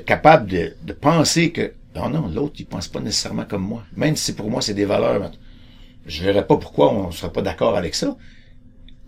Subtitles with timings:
[0.00, 3.84] capable de, penser que non, non, l'autre, il pense pas nécessairement comme moi.
[3.96, 5.30] Même si pour moi, c'est des valeurs.
[6.06, 8.16] Je verrais pas pourquoi on ne serait pas d'accord avec ça.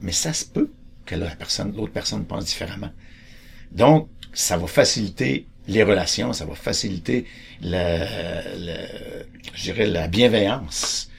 [0.01, 0.71] Mais ça se peut
[1.07, 2.91] que la personne, l'autre personne pense différemment.
[3.73, 7.27] Donc, ça va faciliter les relations, ça va faciliter
[7.63, 8.43] la,
[9.55, 11.11] je dirais, la bienveillance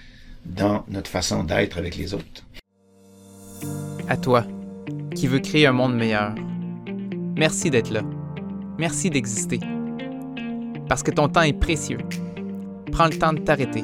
[0.45, 2.43] dans notre façon d'être avec les autres.
[4.07, 4.45] À toi,
[5.15, 6.35] qui veux créer un monde meilleur.
[7.35, 8.03] Merci d'être là.
[8.77, 9.59] Merci d'exister.
[10.89, 11.99] Parce que ton temps est précieux.
[12.91, 13.83] Prends le temps de t'arrêter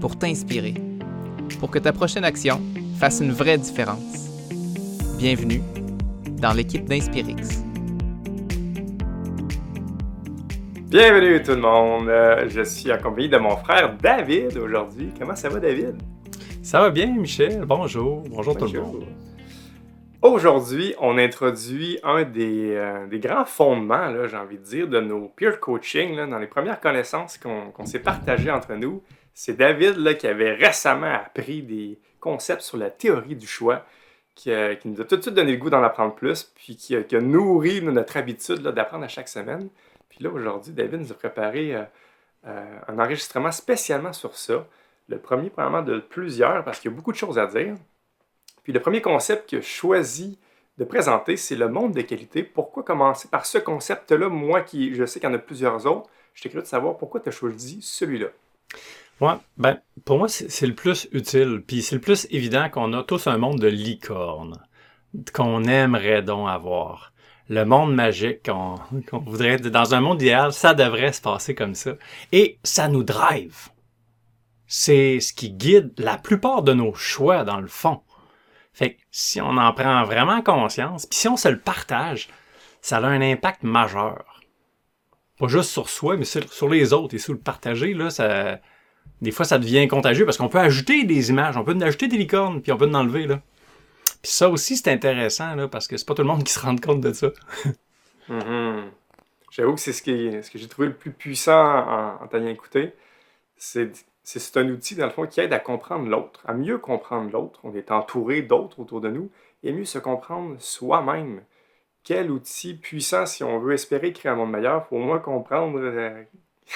[0.00, 0.74] pour t'inspirer,
[1.58, 2.60] pour que ta prochaine action
[2.98, 4.30] fasse une vraie différence.
[5.18, 5.62] Bienvenue
[6.40, 7.64] dans l'équipe d'Inspirix.
[10.88, 12.08] Bienvenue tout le monde.
[12.08, 15.10] Euh, je suis accompagné de mon frère David aujourd'hui.
[15.18, 15.96] Comment ça va David?
[16.62, 17.64] Ça va bien Michel.
[17.66, 18.22] Bonjour.
[18.30, 19.04] Bonjour, tout le monde.
[20.24, 25.60] Aujourd'hui, on introduit un des, euh, grands fondements, j'ai envie de dire, de nos peer
[25.60, 29.02] coaching, dans les premières connaissances qu'on s'est partagées entre nous.
[29.34, 33.84] C'est David qui avait récemment appris des concepts sur la théorie du choix,
[34.34, 36.96] qui, euh, nous a tout de suite donné le goût d'en apprendre plus, puis qui,
[36.96, 39.68] a nourri notre habitude d'apprendre à chaque semaine.
[40.08, 44.66] Puis là, aujourd'hui, David nous a préparé euh, un enregistrement spécialement sur ça.
[45.06, 47.74] Le premier, probablement, de plusieurs, parce qu'il y a beaucoup de choses à dire.
[48.64, 50.36] Puis le premier concept que je choisis
[50.78, 52.42] de présenter, c'est le monde de qualité.
[52.42, 56.10] Pourquoi commencer par ce concept-là, moi qui je sais qu'il y en a plusieurs autres,
[56.32, 58.26] je t'écris de savoir pourquoi tu as choisi celui-là.
[59.56, 61.62] Ben, pour moi, c'est le plus utile.
[61.66, 64.58] Puis c'est le plus évident qu'on a tous un monde de licorne
[65.32, 67.12] qu'on aimerait donc avoir.
[67.48, 68.78] Le monde magique qu'on
[69.20, 71.92] voudrait être dans un monde idéal, ça devrait se passer comme ça.
[72.32, 73.68] Et ça nous drive.
[74.66, 78.00] C'est ce qui guide la plupart de nos choix, dans le fond.
[78.74, 82.28] Fait que si on en prend vraiment conscience, puis si on se le partage,
[82.82, 84.42] ça a un impact majeur.
[85.38, 87.14] Pas juste sur soi, mais sur, les autres.
[87.14, 88.60] Et sur le partager, là, ça,
[89.22, 92.18] des fois, ça devient contagieux parce qu'on peut ajouter des images, on peut ajouter des
[92.18, 93.26] licornes, puis on peut en enlever.
[93.26, 93.40] Là.
[94.22, 96.60] Puis ça aussi, c'est intéressant, là, parce que c'est pas tout le monde qui se
[96.60, 97.28] rend compte de ça.
[98.26, 98.84] Mm-hmm.
[99.50, 102.94] J'avoue que c'est ce, ce que j'ai trouvé le plus puissant en, en t'ayant écouté.
[103.58, 107.30] C'est c'est un outil, dans le fond, qui aide à comprendre l'autre, à mieux comprendre
[107.30, 107.60] l'autre.
[107.62, 109.30] On est entouré d'autres autour de nous
[109.62, 111.42] et mieux se comprendre soi-même.
[112.04, 115.18] Quel outil puissant si on veut espérer créer un monde meilleur, il faut au moins
[115.18, 116.22] comprendre euh,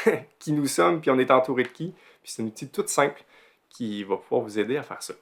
[0.38, 1.94] qui nous sommes, puis on est entouré de qui.
[2.22, 3.22] Puis c'est un outil tout simple
[3.70, 5.14] qui va pouvoir vous aider à faire ça.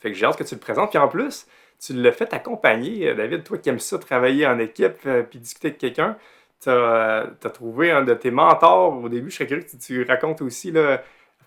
[0.00, 0.90] Fait que j'ai hâte que tu le présentes.
[0.90, 1.46] Puis en plus,
[1.80, 5.38] tu l'as fait accompagner, euh, David, toi qui aimes ça, travailler en équipe, euh, puis
[5.38, 6.16] discuter avec quelqu'un.
[6.60, 9.30] Tu as, trouvé un de tes mentors au début.
[9.30, 11.02] Je serais curieux que tu, racontes aussi là,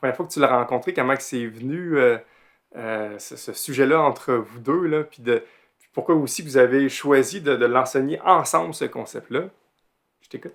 [0.06, 2.18] première fois que tu l'as rencontré, comment c'est venu euh,
[2.76, 5.44] euh, ce, sujet-là entre vous deux, là, puis, de,
[5.94, 9.46] pourquoi aussi vous avez choisi de, l'enseigner ensemble, ce concept-là?
[10.22, 10.54] Je t'écoute.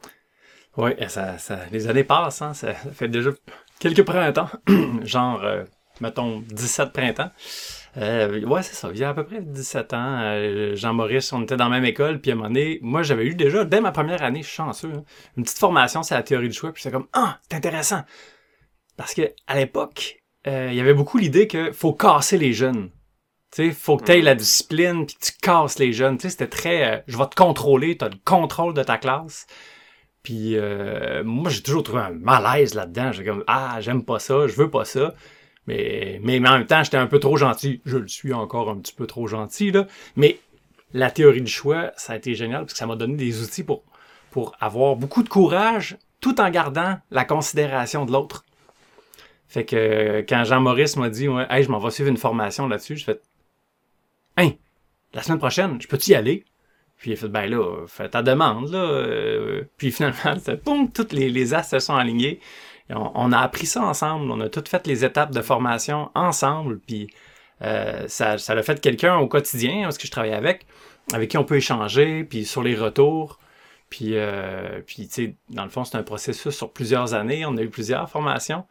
[0.77, 1.37] Oui, ça,
[1.73, 3.31] les années passent, hein, ça fait déjà
[3.81, 4.49] quelques printemps,
[5.03, 5.65] genre, euh,
[6.01, 7.31] mettons, 17 printemps.
[7.97, 8.91] ouais, c'est ça.
[8.93, 12.21] Il y a à peu près 17 ans, Jean-Maurice, on était dans la même école,
[12.21, 14.57] puis à un moment donné, moi, j'avais eu déjà, dès ma première année, je suis
[14.57, 15.03] chanceux, hein,
[15.37, 18.05] une petite formation sur la théorie du choix, puis c'est comme, ah, c'est intéressant.
[19.01, 22.91] Parce que à l'époque, euh, il y avait beaucoup l'idée qu'il faut casser les jeunes.
[23.51, 26.19] Tu faut que tu aies la discipline puis que tu casses les jeunes.
[26.19, 29.47] Tu c'était très euh, je vais te contrôler, tu as le contrôle de ta classe.
[30.23, 33.13] Puis euh, moi, j'ai toujours trouvé un malaise là-dedans.
[33.13, 35.15] J'ai comme ah, j'aime pas ça, je veux pas ça.
[35.67, 37.81] Mais, mais, en même temps, j'étais un peu trop gentil.
[37.87, 39.87] Je le suis encore un petit peu trop gentil, là.
[40.17, 40.41] Mais
[40.93, 43.65] la théorie du choix, ça a été génial parce que ça m'a donné des outils
[43.65, 43.83] pour,
[44.31, 48.45] pour avoir beaucoup de courage tout en gardant la considération de l'autre.
[49.51, 52.97] Fait que quand Jean-Maurice m'a dit ouais, Hey, je m'en vais suivre une formation là-dessus,
[52.97, 53.21] je fais
[54.37, 54.53] Hein,
[55.13, 56.45] la semaine prochaine, je peux-tu y aller?
[56.99, 58.79] Puis il a fait Ben là, fais ta demande, là.
[58.79, 62.39] Euh, puis finalement, boum, toutes les, les se sont alignés.
[62.91, 67.09] On, a appris ça ensemble, on a toutes fait les étapes de formation ensemble, puis
[67.63, 70.67] euh, ça, ça l'a fait quelqu'un au quotidien, parce que je travaille avec,
[71.13, 73.39] avec qui on peut échanger, puis sur les retours.
[73.91, 77.45] Puis, euh, puis tu sais, dans le fond, c'est un processus sur plusieurs années.
[77.45, 78.65] On a eu plusieurs formations.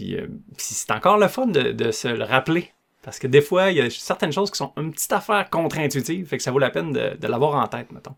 [0.00, 0.26] Euh,
[0.56, 2.72] puis, c'est encore le fun de, se le rappeler.
[3.02, 6.26] Parce que des fois, il y a certaines choses qui sont une petite affaire contre-intuitive,
[6.26, 8.16] fait que ça vaut la peine de, l'avoir en tête, mettons.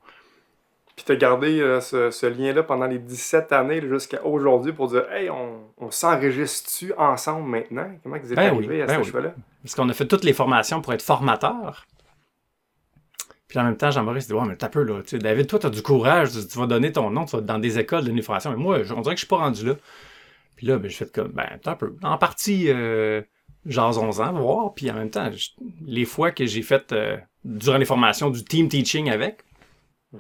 [0.97, 5.05] Puis tu as gardé euh, ce, lien-là pendant les 17 années jusqu'à aujourd'hui pour dire
[5.13, 7.89] Hey, on, on s'enregistre-tu ensemble maintenant?
[8.03, 9.35] Comment vous êtes ben arrivé à ben ce choix-là?
[9.63, 11.87] Parce qu'on a fait toutes les formations pour être formateur.
[13.49, 15.03] Puis en même temps, Jean-Maurice dit Ouais, mais t'as peu là.
[15.03, 17.43] Tu sais, David, toi, tu as du courage, tu, vas donner ton nom, tu vas
[17.43, 18.51] dans des écoles de formation.
[18.51, 19.75] Mais moi, on dirait que je suis pas rendu là.
[20.59, 21.97] Puis là, ben, je fais comme, ben, un peu.
[22.03, 23.23] En partie, euh,
[23.65, 24.75] jason-en, voir.
[24.75, 25.31] Puis en même temps,
[25.87, 29.45] les fois que j'ai fait, euh, durant les formations, du team teaching avec,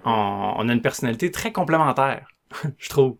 [0.05, 2.27] On, on a une personnalité très complémentaire,
[2.79, 3.19] je trouve.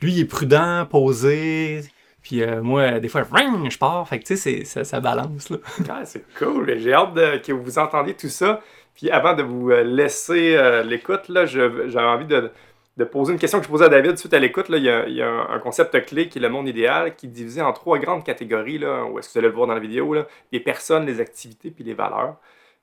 [0.00, 1.82] Lui, il est prudent, posé,
[2.22, 4.08] puis euh, moi, des fois, je pars.
[4.08, 5.50] Fait que tu sais, ça, ça balance.
[5.50, 5.58] Là.
[5.88, 6.76] Ah, c'est cool.
[6.78, 8.62] J'ai hâte de, que vous entendiez tout ça.
[8.94, 12.50] Puis avant de vous euh, laisser euh, l'écoute, là, j'avais envie de,
[12.96, 14.66] de, poser une question que je posais à David suite à l'écoute.
[14.68, 17.72] Il y a, un, concept clé qui est le monde idéal, qui est divisé en
[17.72, 20.14] trois grandes catégories, là, est-ce que vous allez le voir dans la vidéo,
[20.52, 22.36] les personnes, les activités, puis les valeurs.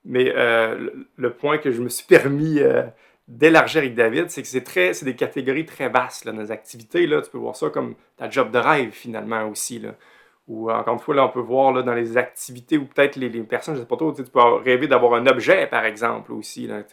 [0.06, 2.60] Mais le, le, point que je me suis permis
[3.28, 7.08] d'élargir avec David, c'est que c'est très, c'est des catégories très vastes, là, nos activités,
[7.08, 9.96] là, tu peux voir ça comme ta job de rêve, finalement, aussi, là.
[10.50, 13.30] Ou, encore une fois, là, on peut voir, là, dans les activités ou peut-être les,
[13.44, 16.84] personnes, je sais pas trop, tu peux rêver d'avoir un objet, par exemple, aussi, là,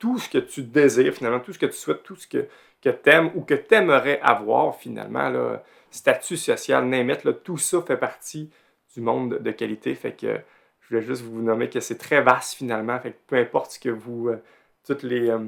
[0.00, 2.48] tout ce que tu désires, finalement, tout ce que tu souhaites, tout ce que,
[2.82, 5.62] que tu aimes ou que tu aimerais avoir, finalement, là,
[5.92, 8.50] statut social, n'importe, là, tout ça fait partie
[8.92, 10.40] du monde de qualité, fait que
[10.80, 13.78] je voulais juste vous nommer que c'est très vaste, finalement, fait que peu importe ce
[13.78, 14.30] que vous...
[14.30, 14.42] Euh,
[14.86, 15.38] toutes les, euh,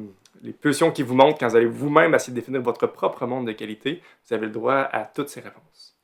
[0.42, 3.46] les pulsions qui vous montrent quand vous allez vous-même essayer de définir votre propre monde
[3.46, 5.96] de qualité, vous avez le droit à toutes ces réponses.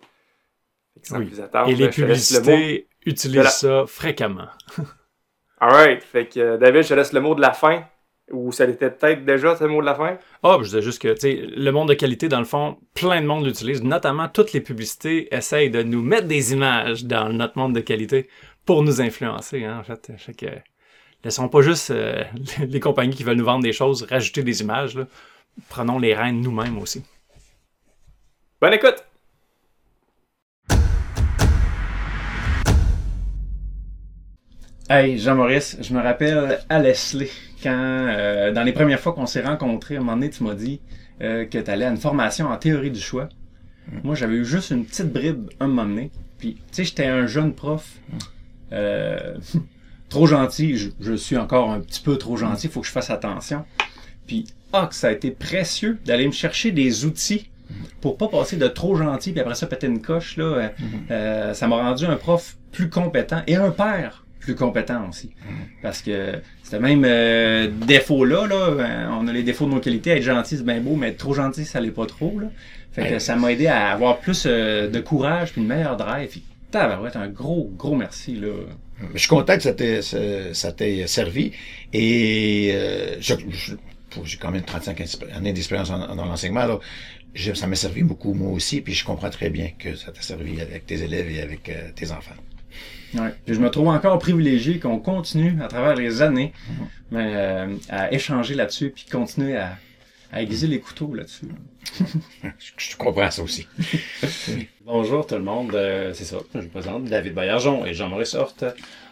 [1.11, 1.31] Oui.
[1.67, 4.49] Et les publicités utilisent ça fréquemment.
[5.61, 6.03] Alright.
[6.03, 7.85] Fait que euh, David, je laisse le mot de la fin.
[8.31, 10.19] Ou ça l'était peut-être déjà, ce mot de la fin?
[10.43, 12.77] Ah, oh, je disais juste que, tu sais, le monde de qualité, dans le fond,
[12.95, 13.83] plein de monde l'utilise.
[13.83, 18.29] Notamment, toutes les publicités essayent de nous mettre des images dans notre monde de qualité
[18.67, 20.13] pour nous influencer, hein, en fait.
[20.19, 20.47] fait que,
[21.25, 22.23] Laissons pas juste euh,
[22.61, 24.99] les compagnies qui veulent nous vendre des choses rajouter des images.
[25.69, 27.03] Prenons les rênes nous-mêmes aussi.
[28.61, 29.08] Bonne écoute!
[34.91, 37.31] Hey, Jean-Maurice, je me rappelle à Leslie,
[37.63, 40.55] quand, euh, dans les premières fois qu'on s'est rencontrés, à un moment donné, tu m'as
[40.55, 40.81] dit
[41.21, 43.29] euh, que tu allais à une formation en théorie du choix.
[43.87, 43.99] Mm.
[44.03, 46.11] Moi, j'avais eu juste une petite bribe un moment donné.
[46.39, 47.87] Puis, tu sais, j'étais un jeune prof.
[48.73, 49.37] Euh,
[50.09, 53.11] trop gentil, je, suis encore un petit peu trop gentil, il faut que je fasse
[53.11, 53.67] attention.
[54.27, 57.51] Puis, ah, que ça a été précieux d'aller me chercher des outils
[58.01, 60.73] pour pas passer de trop gentil puis après ça péter une coche là.
[61.53, 65.31] Ça m'a rendu un prof plus compétent et un père plus compétent aussi.
[65.83, 70.11] Parce que c'était même euh, défaut là, là, on a les défauts de nos qualités,
[70.11, 72.49] être gentil c'est bien beau, mais être trop gentil ça l'est pas trop là.
[72.93, 76.29] Fait que ça m'a aidé à avoir plus de courage puis une meilleure drive.
[76.31, 76.43] Puis,
[76.75, 78.53] être un gros gros merci là.
[79.15, 81.53] Je suis content que ça t'ait, ça t'ait servi.
[81.93, 85.05] Et euh, j'ai quand même 35
[85.35, 86.61] années d'expérience dans l'enseignement.
[86.61, 86.81] Alors,
[87.55, 88.81] ça m'a servi beaucoup, moi aussi.
[88.81, 91.91] Puis je comprends très bien que ça t'a servi avec tes élèves et avec euh,
[91.95, 92.35] tes enfants.
[93.15, 93.35] Ouais.
[93.47, 96.53] je me trouve encore privilégié qu'on continue à travers les années
[97.11, 99.79] mais, euh, à échanger là-dessus puis continuer à,
[100.33, 101.47] à aiguiser les couteaux là-dessus.
[102.59, 103.67] je, comprends ça aussi.
[104.85, 108.65] Bonjour tout le monde, euh, c'est ça, je vous présente David Baillargeon et Jean-Maurice Horte.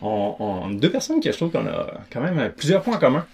[0.03, 3.27] On, on, deux personnes que je trouve qu'on a quand même plusieurs points en commun.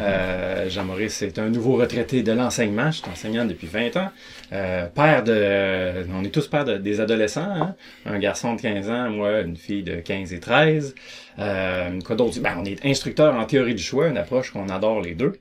[0.00, 2.90] Euh, Jean-Maurice est un nouveau retraité de l'enseignement.
[2.90, 4.10] Je suis enseignant depuis 20 ans.
[4.52, 6.06] Euh, père de...
[6.12, 7.48] On est tous pères de, des adolescents.
[7.48, 7.74] Hein?
[8.04, 10.94] Un garçon de 15 ans, moi, une fille de 15 et 13.
[11.38, 12.38] Euh, quoi d'autre?
[12.40, 15.38] Ben, on est instructeur en théorie du choix, une approche qu'on adore les deux.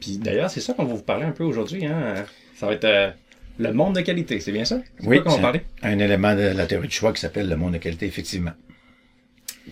[0.00, 1.86] Puis d'ailleurs, c'est ça qu'on va vous parler un peu aujourd'hui.
[1.86, 2.24] Hein?
[2.54, 3.10] Ça va être euh,
[3.58, 4.80] le monde de qualité, c'est bien ça?
[5.02, 7.78] Oui, c'est un, un élément de la théorie du choix qui s'appelle le monde de
[7.78, 8.52] qualité, effectivement.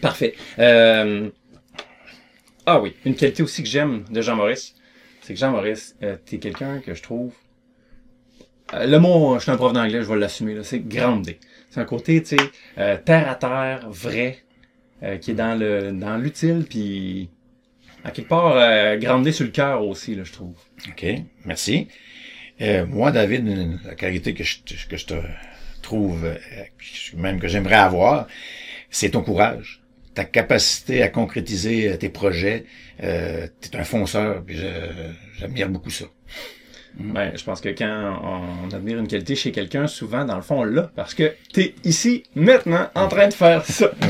[0.01, 0.35] Parfait.
[0.59, 1.29] Euh...
[2.67, 4.75] Ah oui, une qualité aussi que j'aime de Jean-Maurice,
[5.23, 7.33] c'est que Jean-Maurice, euh, t'es quelqu'un que je trouve...
[8.75, 11.39] Euh, le mot, je suis un prof d'anglais, je vais l'assumer, c'est groundé.
[11.71, 14.39] C'est un côté, tu sais, euh, terre à terre, vrai,
[15.21, 17.29] qui est dans le dans l'utile, puis
[18.07, 20.55] à quelque part euh, sur le cœur aussi, là, je trouve.
[20.89, 21.07] OK,
[21.45, 21.89] merci.
[22.61, 25.15] Euh, moi, David, la qualité que je, que je te
[25.83, 26.37] trouve, euh,
[27.17, 28.29] même que j'aimerais avoir,
[28.91, 29.83] c'est ton courage,
[30.17, 32.65] ta capacité à concrétiser euh, tes projets.
[33.03, 34.59] Euh, tu es un fonceur, puis
[35.39, 36.07] j'admire beaucoup ça.
[36.99, 37.13] Mm.
[37.13, 40.65] Ben, je pense que quand on admire une qualité chez quelqu'un, souvent, dans le fond,
[40.65, 43.91] là, parce que tu es ici, maintenant, en train de faire ça.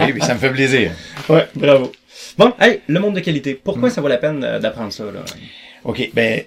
[0.00, 0.92] oui, ça me fait plaisir.
[1.28, 1.92] Ouais, bravo.
[2.38, 3.60] Bon, hey, le monde de qualité.
[3.62, 3.92] Pourquoi mm.
[3.92, 5.24] ça vaut la peine euh, d'apprendre ça, là?
[5.84, 6.42] OK, ben,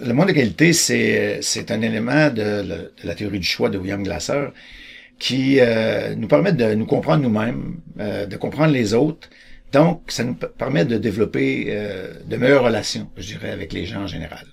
[0.00, 4.02] le monde de qualité, c'est, c'est un élément de, la théorie du choix de William
[4.02, 4.48] Glasser
[5.18, 9.28] qui euh, nous permet de nous comprendre nous-mêmes, euh, de comprendre les autres.
[9.72, 11.66] Donc, ça nous permet de développer
[12.24, 14.46] de meilleures relations, je dirais, avec les gens en général.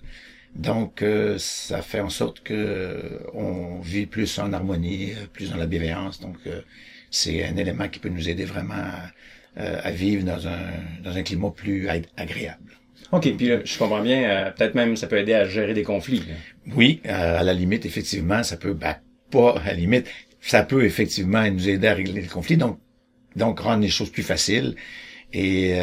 [0.55, 1.05] Donc,
[1.37, 6.19] ça fait en sorte que on vit plus en harmonie, plus dans la bienveillance.
[6.19, 6.37] Donc,
[7.11, 9.11] c'est un élément qui peut nous aider vraiment à,
[9.59, 10.71] euh, à vivre dans un,
[11.03, 12.71] dans un climat plus agréable.
[13.11, 16.23] OK, puis je comprends bien, euh, peut-être même ça peut aider à gérer des conflits.
[16.75, 18.95] Oui, euh, à la limite, effectivement, ça peut, ben,
[19.29, 20.07] pas à la limite,
[20.45, 22.79] ça peut effectivement nous aider à régler les conflits, donc,
[23.35, 24.75] donc rendre les choses plus faciles.
[25.35, 25.73] Et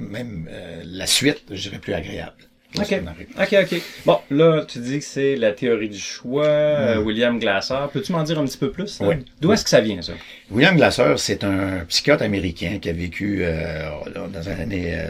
[0.00, 2.36] même euh, la suite, je dirais, plus agréable.
[2.76, 2.90] OK.
[2.90, 3.28] lorsqu'on arrive.
[3.38, 3.82] OK, OK.
[4.06, 7.06] Bon, là, tu dis que c'est la théorie du choix, euh, Mm.
[7.06, 7.86] William Glasser.
[7.92, 8.98] Peux-tu m'en dire un petit peu plus?
[9.00, 9.16] Oui.
[9.40, 10.12] D'où est-ce que ça vient, ça?
[10.50, 15.08] William Glasser, c'est un psychiatre américain qui a vécu euh, dans les années euh,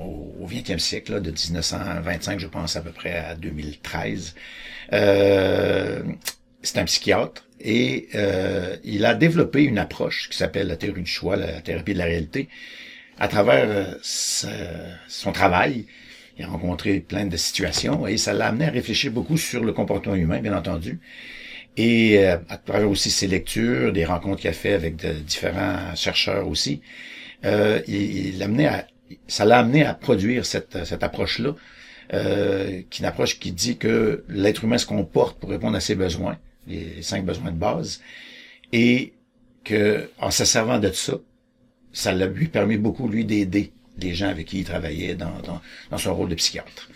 [0.00, 4.34] au au 20e siècle, là, de 1925, je pense, à peu près à 2013.
[4.94, 6.02] Euh,
[6.62, 11.10] c'est un psychiatre et euh, il a développé une approche qui s'appelle la théorie du
[11.10, 12.48] choix, la thérapie de la réalité.
[13.18, 13.94] À travers euh,
[15.08, 15.86] son travail,
[16.38, 19.72] il a rencontré plein de situations et ça l'a amené à réfléchir beaucoup sur le
[19.72, 21.00] comportement humain, bien entendu.
[21.76, 25.94] Et euh, à travers aussi ses lectures, des rencontres qu'il a fait avec de différents
[25.94, 26.80] chercheurs aussi,
[27.44, 28.86] euh, il, il amené à,
[29.28, 31.54] ça l'a amené à produire cette, cette approche-là,
[32.12, 35.80] euh, qui est une approche qui dit que l'être humain se comporte pour répondre à
[35.80, 36.38] ses besoins,
[36.70, 38.00] les cinq besoins de base,
[38.72, 39.12] et
[39.64, 41.14] que en se servant de ça,
[41.92, 45.60] ça l'a lui permis beaucoup lui d'aider les gens avec qui il travaillait dans, dans,
[45.90, 46.88] dans son rôle de psychiatre.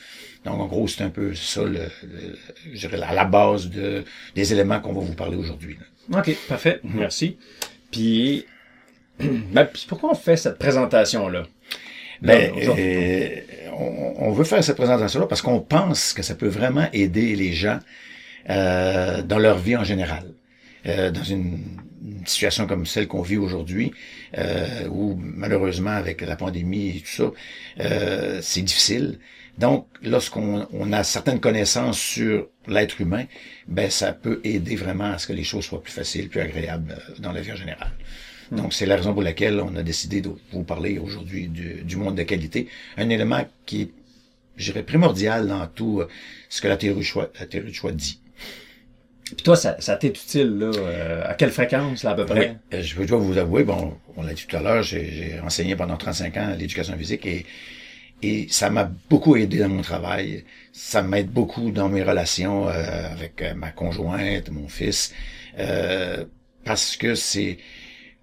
[0.45, 2.39] Donc, en gros, c'est un peu ça, le, le-
[2.73, 4.05] je dirais, la, la base de,
[4.35, 5.77] des éléments qu'on va vous parler aujourd'hui.
[6.13, 6.81] OK, parfait.
[6.85, 7.37] Merci.
[7.91, 8.45] Puis,
[9.21, 11.45] ben, pourquoi on fait cette présentation-là?
[12.23, 12.85] Ben, aujourd'hui.
[12.87, 13.41] euh,
[13.73, 17.53] on, on veut faire cette présentation-là parce qu'on pense que ça peut vraiment aider les
[17.53, 17.79] gens
[18.51, 20.27] euh, dans leur vie en général.
[20.87, 21.61] Euh, dans une,
[22.05, 23.93] une situation comme celle qu'on vit aujourd'hui,
[24.37, 27.33] euh, où malheureusement avec la pandémie et tout ça,
[27.81, 29.19] euh, c'est difficile.
[29.57, 33.25] Donc, lorsqu'on on a certaines connaissances sur l'être humain,
[33.69, 36.93] ben ça peut aider vraiment à ce que les choses soient plus faciles, plus agréables
[36.93, 37.91] euh, dans la vie en général.
[38.53, 41.97] Donc, c'est la raison pour laquelle on a décidé de vous parler aujourd'hui du, du
[41.97, 42.69] monde de qualité.
[42.99, 43.91] Un élément qui est,
[44.57, 46.09] je dirais, primordial dans tout euh,
[46.51, 48.21] ce que la théorie du choix, la théorie du choix dit.
[49.25, 52.59] Puis toi, ça, ça t'est utile, là, euh, à quelle fréquence, là, à peu près?
[52.73, 55.77] Oui, euh, je dois vous avouer, bon, on l'a dit tout à l'heure, j'ai enseigné
[55.77, 57.47] pendant 35 ans l'éducation physique et,
[58.23, 60.45] et ça m'a beaucoup aidé dans mon travail.
[60.73, 65.15] Ça m'aide beaucoup dans mes relations euh, avec euh, ma conjointe, mon fils,
[65.59, 66.25] euh,
[66.65, 67.59] parce que c'est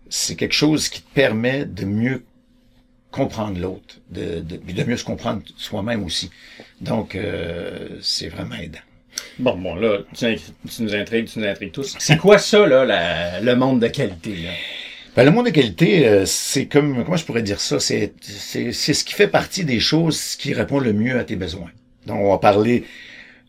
[0.09, 2.25] c'est quelque chose qui te permet de mieux
[3.11, 6.29] comprendre l'autre, de, de, de mieux se comprendre soi-même aussi.
[6.81, 8.79] Donc, euh, c'est vraiment aidant.
[9.39, 10.37] Bon, bon, là, tu,
[10.79, 11.95] nous intrigues, tu nous intrigues tous.
[11.99, 14.49] C'est quoi ça, là, le monde de qualité, là?
[15.15, 18.71] Ben, le monde de qualité, euh, c'est comme, comment je pourrais dire ça, c'est, c'est,
[18.71, 21.69] c'est ce qui fait partie des choses qui répond le mieux à tes besoins.
[22.07, 22.85] Donc, on va parler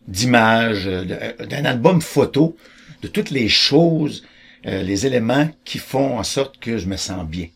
[0.07, 2.57] d'images, euh, de- d'un album photo,
[3.01, 4.25] de toutes les choses,
[4.65, 7.47] euh, les éléments qui font en sorte que je me sens bien.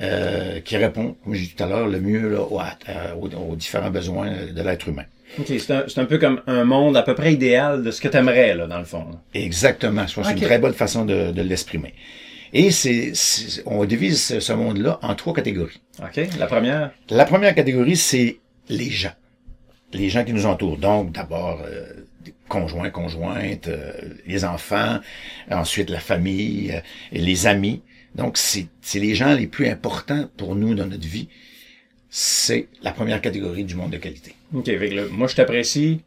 [0.00, 3.90] Euh, qui répond, comme j'ai dit tout à l'heure, le mieux là, aux, aux différents
[3.90, 5.04] besoins de l'être humain.
[5.38, 8.00] OK, c'est un, c'est un peu comme un monde à peu près idéal de ce
[8.00, 9.06] que t'aimerais, là, dans le fond.
[9.34, 10.06] Exactement.
[10.06, 11.94] Je pense que c'est une très bonne façon de, de l'exprimer.
[12.52, 15.80] Et c'est, c'est- on divise ce, ce monde-là en trois catégories.
[16.00, 16.90] OK, la première?
[17.08, 19.12] La première catégorie, c'est les gens.
[19.92, 20.76] Les gens qui nous entourent.
[20.78, 21.86] Donc, d'abord, euh,
[22.48, 23.92] conjoints, conjointes, euh,
[24.26, 24.98] les enfants,
[25.50, 26.80] ensuite la famille, euh,
[27.12, 27.82] et les amis.
[28.16, 31.28] Donc, c'est c'est les gens les plus importants pour nous dans notre vie.
[32.10, 34.34] C'est la première catégorie du monde de qualité.
[34.52, 36.00] OK, là, moi, je t'apprécie.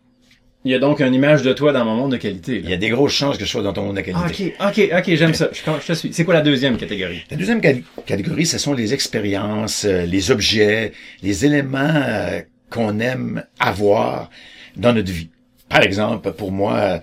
[0.65, 2.74] Il y a donc une image de toi dans mon monde de qualité, Il y
[2.74, 4.55] a des grosses chances que je sois dans ton monde de Ah, qualité.
[4.60, 5.50] OK, OK, OK, j'aime ça.
[5.51, 6.13] Je, je te suis.
[6.13, 7.24] C'est quoi la deuxième catégorie?
[7.29, 7.74] La deuxième ca-
[8.05, 14.29] catégorie, ce sont les expériences, euh, les objets, les éléments euh, qu'on aime avoir
[14.77, 15.29] dans notre vie.
[15.67, 17.00] Par exemple, pour moi, euh,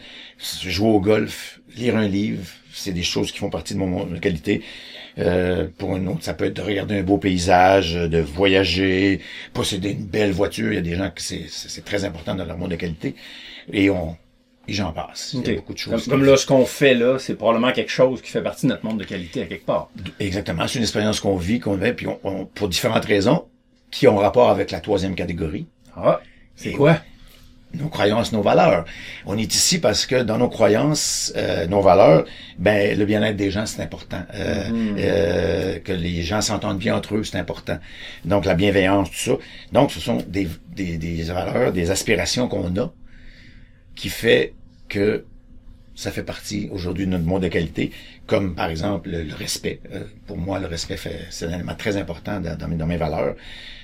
[0.66, 2.42] jouer au golf, lire un livre,
[2.72, 4.62] c'est des choses qui font partie de mon monde de qualité.
[5.18, 9.20] Euh, pour un autre, ça peut être de regarder un beau paysage, de voyager,
[9.52, 10.72] posséder une belle voiture.
[10.72, 13.14] Il y a des gens que c'est très important dans leur monde de qualité.
[13.72, 14.16] Et on
[14.68, 15.32] et j'en passe.
[15.34, 16.06] Il y a beaucoup de Comme, choses.
[16.06, 18.84] comme là, ce qu'on fait là, c'est probablement quelque chose qui fait partie de notre
[18.84, 19.90] monde de qualité à quelque part.
[20.20, 20.68] Exactement.
[20.68, 23.46] C'est une expérience qu'on vit, qu'on vit, puis on, on- pour différentes raisons
[23.90, 26.20] qui ont rapport avec la troisième catégorie, Ah,
[26.54, 27.00] c'est quoi?
[27.74, 28.84] Nos croyances, nos valeurs.
[29.26, 32.24] On est ici parce que dans nos croyances, euh, nos valeurs,
[32.58, 34.22] ben le bien-être des gens c'est important.
[34.34, 34.96] Euh, Mhm.
[34.98, 37.78] euh, que les gens s'entendent bien entre eux c'est important.
[38.24, 39.32] Donc la bienveillance, tout ça.
[39.72, 42.92] Donc ce sont des, des, des valeurs, des aspirations qu'on a
[43.94, 44.54] qui fait
[44.88, 45.24] que
[45.94, 47.92] ça fait partie aujourd'hui de notre monde de qualité,
[48.26, 49.80] comme par exemple le, le respect.
[49.92, 52.86] Euh, pour moi, le respect fait, c'est un élément très important dans, dans mes, dans
[52.86, 53.34] mes valeurs.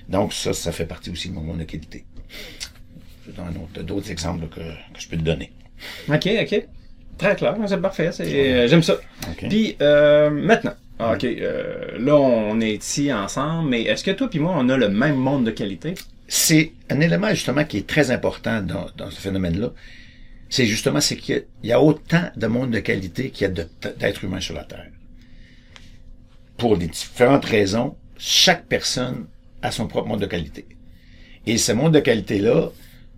[0.09, 2.05] Donc ça, ça fait partie aussi de mon monde de qualité.
[3.31, 5.53] Autre- d'autres exemples que, que je peux te donner.
[6.09, 6.67] OK, OK.
[7.19, 8.11] Très clair, c'est parfait.
[8.21, 8.95] euh, J'aime ça.
[9.31, 9.49] OK?
[9.49, 10.75] Puis, euh, maintenant.
[10.99, 14.69] Ah, OK, euh, là, on est ici ensemble, mais est-ce que toi puis moi, on
[14.71, 15.95] a le même monde de qualité?
[16.29, 19.71] c'est un élément justement qui est très important dans, dans ce phénomène-là.
[20.49, 23.51] C'est justement c'est qu'il y a- y a autant de monde de qualité qu'il y
[23.51, 24.87] a d'êtres humains sur la Terre.
[26.57, 29.27] Pour des différentes raisons, chaque personne
[29.63, 30.67] à son propre monde de qualité.
[31.47, 32.71] Et ce monde de qualité-là,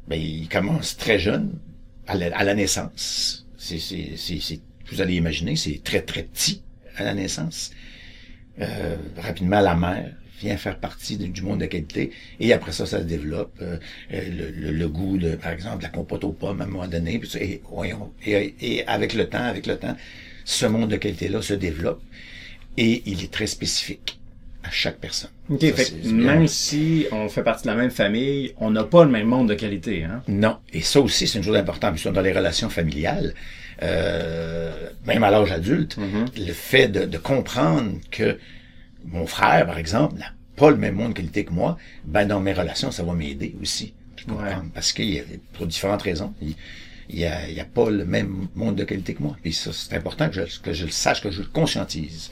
[0.08, 1.58] ben, il commence très jeune,
[2.06, 3.46] à la, naissance.
[3.58, 4.60] C'est, c'est, c'est,
[4.90, 6.62] vous allez imaginer, c'est très, très petit
[6.96, 7.70] à la naissance.
[8.60, 12.10] Euh, rapidement, la mère vient faire partie du monde de qualité.
[12.40, 13.58] Et après ça, ça se développe.
[13.60, 13.76] euh,
[14.12, 17.20] euh, le, goût, de, par exemple, de la compote aux pommes à un moment donné.
[17.38, 19.96] Et, voyons, et, et avec le temps, avec le temps,
[20.44, 22.02] ce monde de qualité-là se développe.
[22.78, 24.17] Et il est très spécifique
[24.68, 25.30] à chaque personne.
[25.50, 29.04] OK, Ça, fait même si on fait partie de la même famille, on n'a pas
[29.04, 30.22] le même monde de qualité, hein?
[30.28, 30.58] Non.
[30.72, 31.94] Et ça aussi, c'est une chose importante.
[31.94, 33.34] Puis ça, dans les relations familiales,
[33.82, 35.96] euh, même à l'âge adulte,
[36.36, 38.38] le fait de, de comprendre que
[39.04, 42.40] mon frère, par exemple, n'a pas le même monde de qualité que moi, ben dans
[42.40, 43.94] mes relations, ça va m'aider aussi.
[44.26, 44.66] comprendre.
[44.74, 45.22] Parce qu'il y a,
[45.54, 46.54] pour différentes raisons, il
[47.10, 49.34] il y a, il a pas le même monde de qualité que moi.
[49.42, 52.30] Puis ça, c'est important que je, que je le sache, que je le conscientise.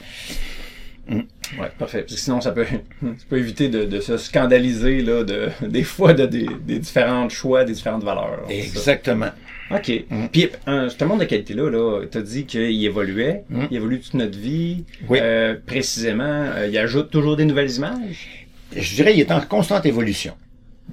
[1.09, 2.01] Ouais, parfait.
[2.01, 2.65] Parce que sinon, ça peut,
[3.01, 7.29] ça peut éviter de, de se scandaliser, là, de, des fois, de, des, des différents
[7.29, 8.43] choix, des différentes valeurs.
[8.49, 8.67] C'est ça.
[8.67, 9.29] Exactement.
[9.71, 9.91] OK.
[10.31, 13.63] Puis, un, ce monde de qualité-là, là, t'as dit qu'il évoluait, Mm.
[13.71, 14.85] il évolue toute notre vie.
[15.09, 15.19] Oui.
[15.21, 18.47] Euh, précisément, euh, il ajoute toujours des nouvelles images?
[18.75, 20.33] je dirais, il est en constante évolution.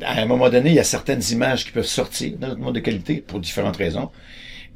[0.03, 2.75] À un moment donné, il y a certaines images qui peuvent sortir dans notre monde
[2.77, 4.11] de qualité pour différentes raisons.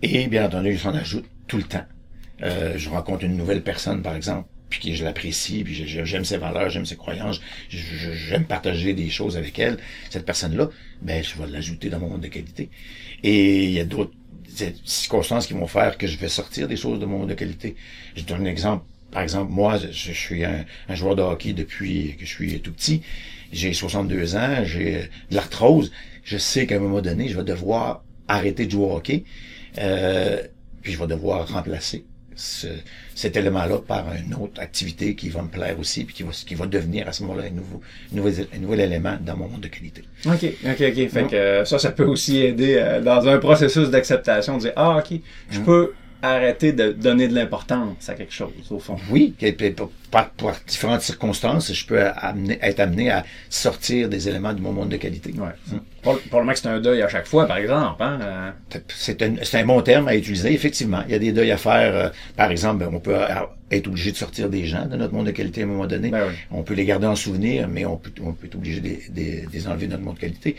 [0.02, 1.84] Et bien entendu, il s'en ajoute tout le temps.
[2.42, 6.36] Euh, je rencontre une nouvelle personne, par exemple, puis que je l'apprécie, puis j'aime ses
[6.36, 9.78] valeurs, j'aime ses croyances, j'aime partager des choses avec elle.
[10.10, 10.68] Cette personne-là,
[11.02, 12.68] ben, je vais l'ajouter dans mon monde de qualité.
[13.22, 14.12] Et il y a d'autres
[14.84, 17.76] circonstances qui vont faire que je vais sortir des choses de mon monde de qualité.
[18.16, 18.84] Je donne un exemple.
[19.10, 22.72] Par exemple, moi, je, suis un, un joueur de hockey depuis que je suis tout
[22.72, 23.02] petit.
[23.52, 25.92] J'ai 62 ans, j'ai de l'arthrose.
[26.24, 29.24] Je sais qu'à un moment donné, je vais devoir arrêter de jouer au hockey.
[29.78, 30.42] Euh,
[30.82, 32.04] puis je vais devoir remplacer
[32.38, 32.66] ce-
[33.14, 36.54] cet élément-là par une autre activité qui va me plaire aussi, puis qui va, qui
[36.54, 37.80] va devenir à ce moment-là un nouveau,
[38.12, 40.04] nouvel, un nouvel élément dans mon monde de qualité.
[40.26, 41.08] OK, OK, OK.
[41.08, 44.72] Fait que euh, ça, ça peut aussi aider euh, dans un processus d'acceptation, de dire,
[44.76, 45.18] ah, OK,
[45.50, 45.92] je peux
[46.22, 48.96] arrêter de donner de l'importance à quelque chose, au fond.
[49.10, 49.74] Oui, et puis
[50.10, 54.72] par, par- différentes circonstances, je peux amener, être amené à sortir des éléments de mon
[54.72, 55.32] monde de qualité.
[55.38, 55.78] Ouais.
[56.02, 58.02] Pour, pour le mec, c'est un deuil à chaque fois, par exemple.
[58.02, 58.18] Hein?
[58.22, 59.22] euh, C'est
[59.54, 61.02] un, bon terme à utiliser, effectivement.
[61.06, 61.94] Il y a des deuils à faire.
[61.94, 63.16] euh, par exemple, ben, on peut
[63.70, 66.10] être obligé de sortir des gens de notre monde de qualité à un moment donné.
[66.10, 66.34] Ben oui.
[66.50, 69.46] On peut les garder en souvenir, mais on peut, on peut être obligé de, de-
[69.46, 70.56] de les enlever de notre monde de qualité.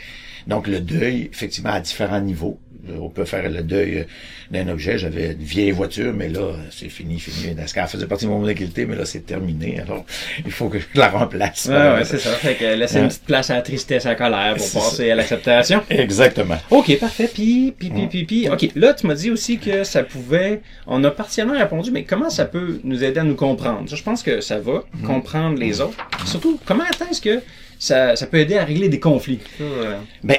[0.48, 2.60] Donc, le deuil, effectivement, à différents niveaux.
[2.88, 4.04] Euh, On peut faire le deuil euh,
[4.52, 4.98] d'un objet.
[4.98, 7.54] J'avais une vieille voiture, mais là, c'est fini, fini.
[7.56, 9.80] Parce qu'elle faisait partie de mon qualité, mais là, c'est terminé.
[9.82, 10.06] Alors,
[10.46, 11.66] il faut que je la remplace.
[11.66, 12.32] Ouais, ouais, c'est ça.
[12.32, 13.02] Fait que laisser Ouais.
[13.04, 15.84] une petite place à la tristesse, à la colère pour passer à l'acceptation.
[15.90, 16.58] Exactement.
[16.72, 17.30] OK, parfait.
[17.34, 18.50] Puis, puis, puis, puis, puis.
[18.50, 20.62] OK, là, tu m'as dit aussi que ça pouvait...
[20.88, 23.90] On a partiellement répondu, mais comment ça peut nous aider à nous comprendre?
[23.90, 25.98] Ça, je pense que ça va, comprendre les autres.
[26.26, 27.42] Surtout, comment est-ce que
[27.78, 29.40] ça, ça peut aider à régler des conflits?
[29.58, 30.38] Ça, euh, Ben,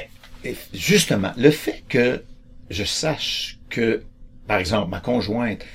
[0.73, 2.21] justement, le fait que
[2.71, 4.03] je sache que,
[4.47, 5.65] par exemple, ma conjointe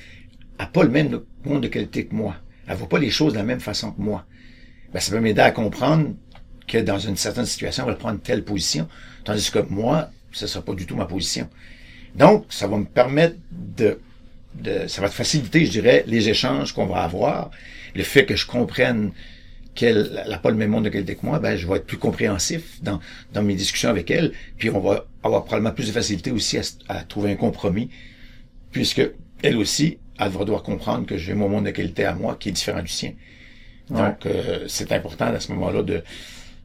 [0.58, 3.38] a pas le même monde de qualité que moi, elle voit pas les choses de
[3.38, 4.24] la même façon que moi,
[4.92, 6.14] ben, ça peut m'aider à comprendre
[6.66, 8.88] que dans une certaine situation, elle va prendre telle position,
[9.24, 11.48] tandis que moi, ce sera pas du tout ma position.
[12.14, 14.00] Donc, ça va me permettre de,
[14.54, 17.50] de ça va faciliter, je dirais, les échanges qu'on va avoir,
[17.94, 19.12] le fait que je comprenne
[19.76, 21.98] qu'elle n'a pas le même monde de qualité que moi, ben, je vais être plus
[21.98, 22.98] compréhensif dans,
[23.32, 26.58] dans mes discussions avec elle, puis on va avoir probablement plus de facilité aussi
[26.88, 27.90] à, trouver un compromis,
[28.72, 29.02] puisque
[29.42, 32.48] elle aussi, elle va devoir comprendre que j'ai mon monde de qualité à moi qui
[32.48, 33.12] est différent du sien.
[33.90, 36.02] Donc, euh, c'est important à ce moment-là de,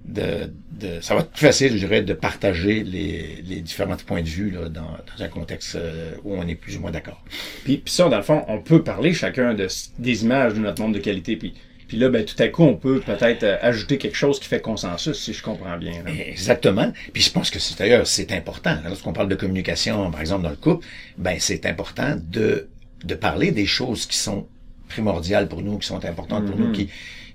[0.06, 4.24] de, de, ça va être plus facile, je dirais, de partager les, les différents points
[4.24, 7.24] de vue là, dans, dans un contexte euh, où on est plus ou moins d'accord.
[7.64, 9.68] Puis, puis ça, dans le fond, on peut parler chacun de,
[10.00, 11.36] des images de notre monde de qualité.
[11.36, 11.54] Puis,
[11.92, 14.62] puis là, ben, tout à coup, on peut peut-être euh, ajouter quelque chose qui fait
[14.62, 15.92] consensus, si je comprends bien.
[16.06, 16.12] là.
[16.26, 16.94] Exactement.
[17.12, 18.78] Puis je pense que c'est d'ailleurs c'est important.
[18.86, 22.70] Lorsqu'on parle de communication, par exemple dans le couple, ben c'est important de
[23.04, 24.48] de parler des choses qui sont
[24.88, 26.90] primordiales pour nous, qui sont importantes pour nous, qui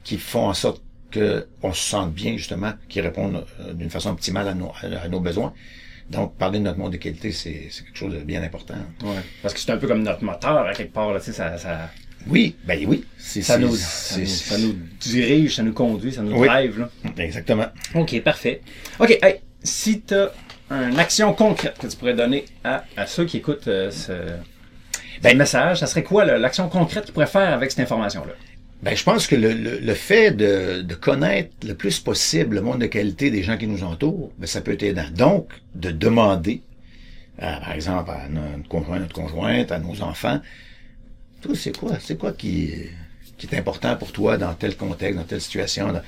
[0.04, 4.08] qui font en sorte que on se sente bien justement, qui répondent euh, d'une façon
[4.08, 5.52] optimale à nos à, nos besoins.
[6.08, 8.76] Donc parler de notre monde de qualité, c'est c'est quelque chose de bien important.
[9.04, 9.20] Ouais.
[9.42, 11.12] Parce que c'est un peu comme notre moteur, à quelque part.
[11.12, 11.90] Là, tu sais, ça, ça,
[12.28, 16.22] Oui, ben oui, c'est ça, nous, ça, nous, ça nous dirige, ça nous conduit, ça
[16.22, 16.48] nous Oui.
[16.48, 16.78] drive.
[16.80, 16.90] Là.
[17.18, 17.66] exactement.
[17.94, 18.60] OK, parfait.
[18.98, 20.32] OK, hey, si tu as
[20.70, 24.12] une action concrète que tu pourrais donner à, à ceux qui écoutent euh, ce,
[25.22, 28.32] Ben- ce message, ça serait quoi là, l'action concrète qu'ils pourraient faire avec cette information-là?
[28.82, 32.60] Ben, je pense que le, le, le fait de, de connaître le plus possible le
[32.60, 35.06] monde de qualité des gens qui nous entourent, ben, ça peut être aidant.
[35.14, 36.60] Donc, de demander,
[37.38, 40.40] à, par exemple, à notre conjoint, notre conjointe, à nos enfants,
[41.54, 42.72] c'est quoi, c'est quoi qui,
[43.38, 45.92] qui est important pour toi dans tel contexte, dans telle situation.
[45.92, 46.02] dans-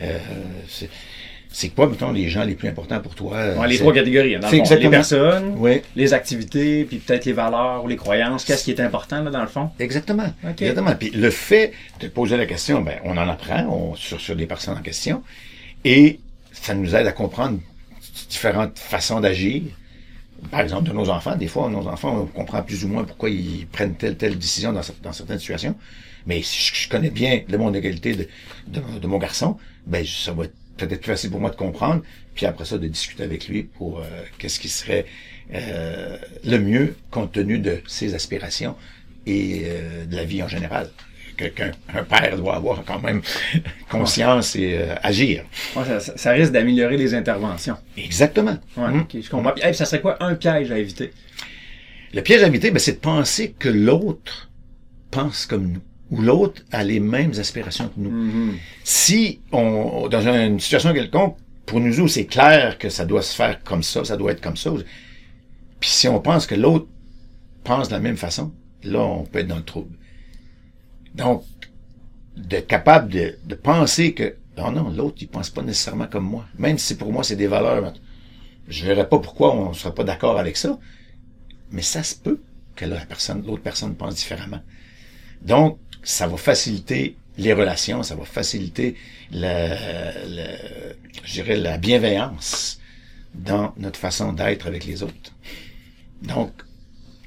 [0.00, 0.18] euh,
[0.68, 0.90] c'est-
[1.56, 3.36] c'est quoi, mettons, les gens les plus importants pour toi?
[3.36, 4.34] euh, Ouais, les trois catégories.
[4.34, 4.74] hein, Dans c'est le fond.
[4.74, 8.44] Les personnes, Oui, les activités, puis peut-être les valeurs ou les croyances.
[8.44, 9.70] Qu'est-ce qui est important là, dans le fond?
[9.78, 10.32] exactement.
[10.42, 10.62] Ok.
[10.62, 10.94] Exactement.
[10.96, 14.46] Puis le fait de poser la question, ben, on en apprend on- sur, sur des
[14.46, 15.22] personnes en question
[15.84, 16.18] et
[16.52, 17.60] ça nous aide à comprendre
[18.28, 19.62] différentes façons d'agir.
[20.50, 23.30] Par exemple, de nos enfants, des fois, nos enfants, on comprend plus ou moins pourquoi
[23.30, 25.76] ils prennent telle telle décision dans, cer- dans certaines situations.
[26.26, 28.28] Mais si je, connais bien le monde d'égalité de,
[28.68, 32.02] de, de mon garçon, ben ça va être peut-être plus facile pour moi de comprendre,
[32.34, 34.04] puis après ça de discuter avec lui pour euh,
[34.38, 35.06] qu'est-ce qui serait
[35.54, 38.76] euh, le mieux compte tenu de ses aspirations
[39.26, 40.90] et euh, de la vie en général.
[41.36, 43.20] Que- Qu'un un père doit avoir quand même
[43.90, 45.44] conscience et euh, agir.
[45.76, 47.76] Ouais, ça, ça- risque d'améliorer les interventions.
[47.96, 48.56] Exactement.
[48.76, 49.52] Ouais, ok, je comprends.
[49.52, 51.12] Puis, hey, puis ça serait quoi un piège à éviter?
[52.12, 54.50] Le piège à éviter, ben, c'est de penser que l'autre
[55.10, 58.10] pense comme nous, ou l'autre a les mêmes aspirations que nous.
[58.10, 58.56] Mhm.
[58.84, 63.34] Si on, dans une situation quelconque, pour nous autres, c'est clair que ça doit se
[63.34, 64.70] faire comme ça, ça doit être comme ça.
[65.80, 66.86] Puis si on pense que l'autre
[67.64, 68.52] pense de la même façon,
[68.84, 69.96] là, on peut être dans le trouble.
[71.14, 71.44] Donc,
[72.36, 76.46] d'être capable de, penser que, non, non, l'autre, il pense pas nécessairement comme moi.
[76.58, 77.92] Même si pour moi, c'est des valeurs,
[78.68, 80.78] je verrais pas pourquoi on serait pas d'accord avec ça.
[81.70, 82.40] Mais ça se peut
[82.74, 84.60] que la personne, l'autre personne pense différemment.
[85.42, 88.96] Donc, ça va faciliter les relations, ça va faciliter
[89.30, 90.12] la,
[91.24, 92.80] je dirais la bienveillance
[93.34, 95.32] dans notre façon d'être avec les autres.
[96.22, 96.52] Donc,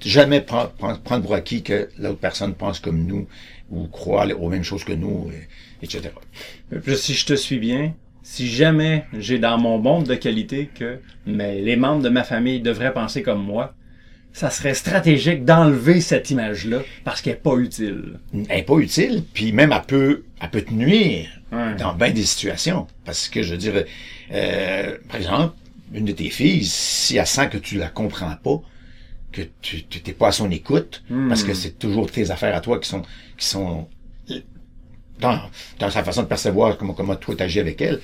[0.02, 3.28] jamais prendre, prendre pour acquis que l'autre personne pense comme nous
[3.70, 6.10] ou croit aux mêmes choses que nous, et- etc.
[6.74, 11.00] Euh, si je te suis bien, si jamais j'ai dans mon monde de qualité que
[11.26, 13.74] mais les membres de ma famille devraient penser comme moi,
[14.34, 18.20] ça serait stratégique d'enlever cette image-là parce qu'elle est pas utile.
[18.34, 21.28] Elle n'est pas utile, puis même elle peut, elle peut te nuire
[21.80, 22.86] dans bien des situations.
[23.06, 23.84] Parce que, je veux dire,
[24.34, 25.56] euh, par exemple,
[25.94, 28.62] une de tes filles, si elle sent que tu la comprends pas,
[29.32, 31.28] que tu n'es pas à son écoute, Hmm.
[31.30, 33.04] parce que c'est toujours tes affaires à toi qui sont
[33.38, 33.88] qui sont
[35.20, 35.40] dans,
[35.80, 38.00] dans sa façon de percevoir comment, comment toi t'agis avec elle,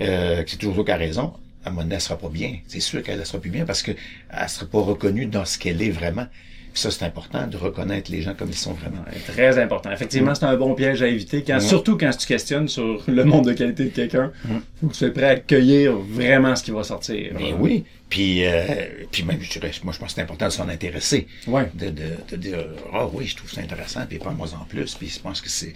[0.00, 1.34] euh, que c'est toujours toi qui as raison,
[1.64, 2.58] à donné, elle sera pas bien.
[2.66, 3.92] C'est sûr qu'elle ne sera plus bien parce que
[4.30, 6.26] elle sera pas reconnue dans ce qu'elle est vraiment.
[6.72, 9.04] Puis ça, c'est important de reconnaître les gens comme ils sont vraiment.
[9.26, 9.90] Très important.
[9.90, 13.46] Effectivement, c'est un bon piège à éviter, quand, surtout quand tu questionnes sur le monde
[13.46, 14.32] de qualité de quelqu'un.
[14.44, 14.58] Mm.
[14.80, 17.32] Faut que tu sois prêt à accueillir vraiment ce qui va sortir.
[17.36, 17.84] Mais oui.
[18.08, 21.26] Puis, euh, puis même, je dirais, moi, je pense que c'est important de s'en intéresser.
[21.46, 21.70] Ouais.
[21.74, 22.58] De, de, de dire,
[22.92, 24.94] ah oui, je trouve ça intéressant, puis pas moi en plus.
[24.94, 25.72] Puis je pense que c'est,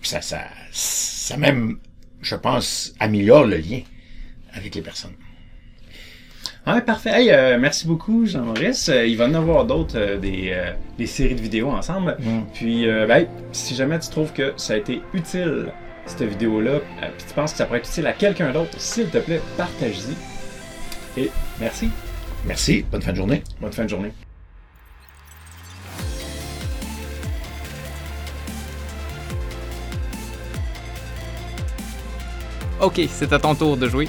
[0.00, 1.78] puis ça, ça, ça même,
[2.20, 3.80] je pense, améliore le lien
[4.52, 5.14] avec les personnes.
[6.64, 7.10] Ouais, parfait.
[7.10, 8.88] Hey, euh, merci beaucoup, Jean-Maurice.
[8.88, 12.16] Euh, il va y en avoir d'autres, euh, des, euh, des séries de vidéos ensemble.
[12.20, 12.40] Mm.
[12.54, 15.72] Puis, euh, ben, si jamais tu trouves que ça a été utile,
[16.06, 16.80] cette vidéo-là, euh,
[17.18, 21.20] puis tu penses que ça pourrait être utile à quelqu'un d'autre, s'il te plaît, partage-y.
[21.20, 21.90] Et merci.
[22.46, 22.84] Merci.
[22.92, 23.42] Bonne fin de journée.
[23.60, 24.12] Bonne fin de journée.
[32.80, 34.08] Ok, c'est à ton tour de jouer.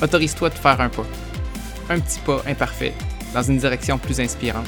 [0.00, 1.06] Autorise-toi de faire un pas.
[1.88, 2.94] Un petit pas imparfait
[3.34, 4.66] dans une direction plus inspirante.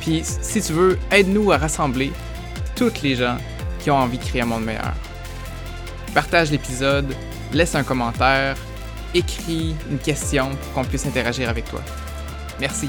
[0.00, 2.12] Puis, si tu veux, aide-nous à rassembler
[2.76, 3.38] toutes les gens
[3.80, 4.94] qui ont envie de créer un monde meilleur.
[6.14, 7.12] Partage l'épisode,
[7.52, 8.56] laisse un commentaire,
[9.14, 11.80] écris une question pour qu'on puisse interagir avec toi.
[12.60, 12.88] Merci.